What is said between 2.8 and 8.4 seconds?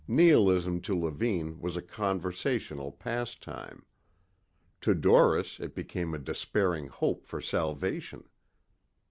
pastime. To Doris it became a despairing hope for salvation.